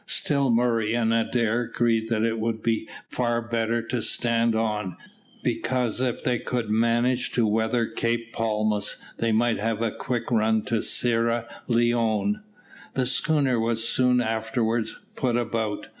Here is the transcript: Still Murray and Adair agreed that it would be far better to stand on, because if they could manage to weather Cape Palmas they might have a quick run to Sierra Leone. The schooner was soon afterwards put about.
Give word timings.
Still 0.07 0.49
Murray 0.49 0.95
and 0.95 1.13
Adair 1.13 1.61
agreed 1.65 2.09
that 2.09 2.23
it 2.23 2.39
would 2.39 2.63
be 2.63 2.89
far 3.07 3.39
better 3.39 3.83
to 3.83 4.01
stand 4.01 4.55
on, 4.55 4.97
because 5.43 6.01
if 6.01 6.23
they 6.23 6.39
could 6.39 6.71
manage 6.71 7.31
to 7.33 7.45
weather 7.45 7.85
Cape 7.85 8.33
Palmas 8.33 8.97
they 9.17 9.31
might 9.31 9.59
have 9.59 9.83
a 9.83 9.91
quick 9.91 10.31
run 10.31 10.63
to 10.63 10.81
Sierra 10.81 11.45
Leone. 11.67 12.41
The 12.95 13.05
schooner 13.05 13.59
was 13.59 13.87
soon 13.87 14.21
afterwards 14.21 14.97
put 15.15 15.37
about. 15.37 15.85